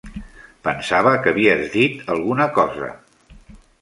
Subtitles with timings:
[0.67, 2.91] Pensava que havies dit alguna cosa.